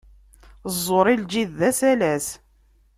Ẓẓur 0.75 1.05
i 1.13 1.15
lǧid, 1.23 1.49
d 1.59 1.61
asalas. 1.69 2.27